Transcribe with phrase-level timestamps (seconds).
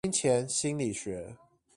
[0.03, 1.35] 金錢心理學